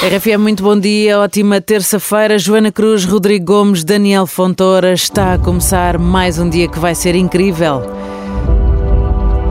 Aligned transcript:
RFM, 0.00 0.38
muito 0.38 0.62
bom 0.62 0.78
dia, 0.78 1.18
ótima 1.18 1.60
terça-feira. 1.60 2.38
Joana 2.38 2.70
Cruz, 2.70 3.04
Rodrigo 3.04 3.46
Gomes, 3.46 3.82
Daniel 3.82 4.28
Fontoura. 4.28 4.92
Está 4.92 5.34
a 5.34 5.38
começar 5.38 5.98
mais 5.98 6.38
um 6.38 6.48
dia 6.48 6.68
que 6.68 6.78
vai 6.78 6.94
ser 6.94 7.16
incrível. 7.16 7.82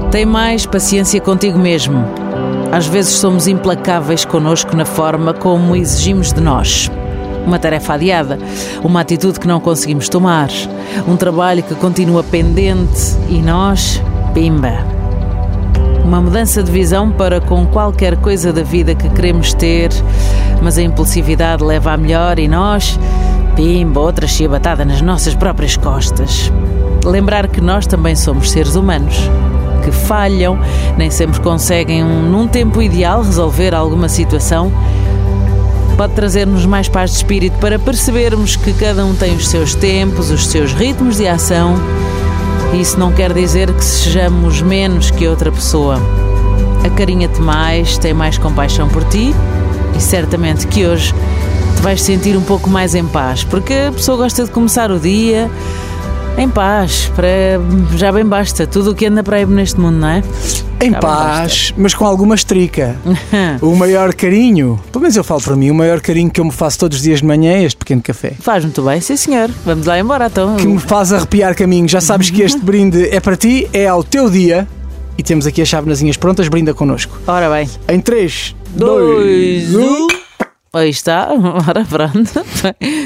Tem 0.09 0.25
mais 0.25 0.65
paciência 0.65 1.19
contigo 1.19 1.59
mesmo. 1.59 2.01
Às 2.71 2.87
vezes 2.87 3.11
somos 3.11 3.45
implacáveis 3.45 4.23
connosco 4.23 4.73
na 4.73 4.85
forma 4.85 5.33
como 5.33 5.75
exigimos 5.75 6.31
de 6.31 6.39
nós. 6.39 6.89
Uma 7.45 7.59
tarefa 7.59 7.95
adiada, 7.95 8.39
uma 8.81 9.01
atitude 9.01 9.41
que 9.41 9.47
não 9.49 9.59
conseguimos 9.59 10.07
tomar, 10.07 10.47
um 11.05 11.17
trabalho 11.17 11.61
que 11.61 11.75
continua 11.75 12.23
pendente 12.23 13.17
e 13.29 13.41
nós, 13.41 14.01
pimba. 14.33 14.96
Uma 16.07 16.21
mudança 16.21 16.63
de 16.63 16.71
visão 16.71 17.11
para 17.11 17.41
com 17.41 17.65
qualquer 17.65 18.15
coisa 18.15 18.53
da 18.53 18.63
vida 18.63 18.95
que 18.95 19.09
queremos 19.09 19.53
ter, 19.53 19.89
mas 20.61 20.77
a 20.77 20.81
impulsividade 20.81 21.61
leva 21.61 21.91
a 21.91 21.97
melhor 21.97 22.39
e 22.39 22.47
nós, 22.47 22.97
pimba, 23.57 23.99
outra 23.99 24.25
chibatada 24.25 24.85
nas 24.85 25.01
nossas 25.01 25.35
próprias 25.35 25.75
costas. 25.75 26.49
Lembrar 27.03 27.49
que 27.49 27.59
nós 27.59 27.85
também 27.85 28.15
somos 28.15 28.51
seres 28.51 28.75
humanos 28.75 29.29
que 29.83 29.91
falham, 29.91 30.57
nem 30.97 31.11
sempre 31.11 31.41
conseguem, 31.41 32.05
num 32.05 32.47
tempo 32.47 32.81
ideal, 32.81 33.21
resolver 33.21 33.75
alguma 33.75 34.07
situação, 34.07 34.71
pode 35.97 36.13
trazer-nos 36.13 36.65
mais 36.65 36.87
paz 36.87 37.11
de 37.11 37.17
espírito 37.17 37.59
para 37.59 37.77
percebermos 37.77 38.55
que 38.55 38.71
cada 38.71 39.05
um 39.05 39.13
tem 39.13 39.35
os 39.35 39.49
seus 39.49 39.75
tempos, 39.75 40.31
os 40.31 40.47
seus 40.47 40.71
ritmos 40.71 41.17
de 41.17 41.27
ação. 41.27 41.75
Isso 42.73 42.99
não 42.99 43.11
quer 43.11 43.33
dizer 43.33 43.73
que 43.73 43.83
sejamos 43.83 44.61
menos 44.61 45.09
que 45.09 45.27
outra 45.27 45.51
pessoa. 45.51 45.99
Acarinha-te 46.85 47.41
mais, 47.41 47.97
tem 47.97 48.13
mais 48.13 48.37
compaixão 48.37 48.87
por 48.87 49.03
ti 49.05 49.33
e 49.95 50.01
certamente 50.01 50.67
que 50.67 50.85
hoje 50.85 51.13
te 51.75 51.81
vais 51.81 52.01
sentir 52.01 52.37
um 52.37 52.43
pouco 52.43 52.69
mais 52.69 52.93
em 52.95 53.05
paz, 53.05 53.43
porque 53.43 53.73
a 53.73 53.91
pessoa 53.91 54.17
gosta 54.17 54.45
de 54.45 54.51
começar 54.51 54.91
o 54.91 54.99
dia 54.99 55.49
em 56.37 56.47
paz, 56.47 57.11
para 57.15 57.27
já 57.95 58.11
bem 58.11 58.23
basta. 58.23 58.67
Tudo 58.67 58.91
o 58.91 58.95
que 58.95 59.07
anda 59.07 59.23
para 59.23 59.37
aí 59.37 59.45
neste 59.45 59.79
mundo, 59.79 59.97
não 59.97 60.07
é? 60.07 60.23
Em 60.79 60.91
já 60.91 60.99
paz, 60.99 61.73
mas 61.75 61.95
com 61.95 62.05
alguma 62.05 62.35
estrica. 62.35 62.95
o 63.59 63.75
maior 63.75 64.13
carinho, 64.13 64.79
pelo 64.91 65.01
menos 65.01 65.17
eu 65.17 65.23
falo 65.23 65.41
para 65.41 65.55
mim, 65.55 65.71
o 65.71 65.75
maior 65.75 65.99
carinho 65.99 66.29
que 66.29 66.39
eu 66.39 66.45
me 66.45 66.51
faço 66.51 66.77
todos 66.77 66.97
os 66.97 67.03
dias 67.03 67.21
de 67.21 67.25
manhã 67.25 67.53
é 67.53 67.63
este 67.63 67.77
pequeno 67.77 68.03
café. 68.03 68.33
Faz 68.39 68.63
muito 68.63 68.83
bem, 68.83 69.01
sim 69.01 69.17
senhor. 69.17 69.49
Vamos 69.65 69.87
lá 69.87 69.99
embora 69.99 70.27
então. 70.27 70.55
Que 70.55 70.67
me 70.67 70.79
faz 70.79 71.11
arrepiar 71.11 71.55
caminho. 71.55 71.87
Já 71.87 71.99
sabes 71.99 72.29
que 72.29 72.43
este 72.43 72.59
brinde 72.63 73.09
é 73.09 73.19
para 73.19 73.35
ti, 73.35 73.67
é 73.73 73.87
ao 73.87 74.03
teu 74.03 74.29
dia. 74.29 74.67
E 75.17 75.23
temos 75.23 75.47
aqui 75.47 75.63
as 75.63 75.67
chávenazinhas 75.67 76.15
prontas, 76.17 76.47
brinda 76.47 76.75
connosco. 76.75 77.17
Ora 77.25 77.49
bem. 77.49 77.67
Em 77.89 77.99
3, 77.99 78.55
2, 78.75 79.73
1. 79.73 80.07
Aí 80.73 80.89
está, 80.89 81.29
ora 81.67 81.83
pronto. 81.85 82.45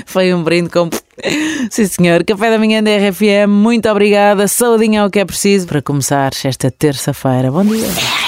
Foi 0.06 0.34
um 0.34 0.44
brinde 0.44 0.70
com. 0.70 0.90
Sim, 1.70 1.86
senhor. 1.86 2.24
Café 2.24 2.50
da 2.52 2.58
manhã 2.58 2.82
da 2.84 2.92
RFM, 2.92 3.50
muito 3.50 3.90
obrigada. 3.90 4.48
Saudinha 4.48 5.02
ao 5.04 5.10
que 5.10 5.20
é 5.20 5.26
preciso 5.26 5.68
para 5.68 5.82
começar 5.82 6.32
esta 6.44 6.72
terça-feira. 6.72 7.52
Bom 7.52 7.64
dia. 7.64 8.21